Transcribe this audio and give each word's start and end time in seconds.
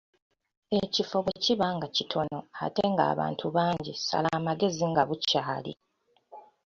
Ekifo 0.81 1.17
bwe 1.25 1.35
kiba 1.43 1.67
nga 1.75 1.87
kitono 1.95 2.39
ate 2.65 2.83
ng’abantu 2.91 3.45
bangi 3.55 3.93
sala 4.05 4.29
amagezi 4.39 4.83
nga 4.91 5.03
bukyali. 5.09 5.73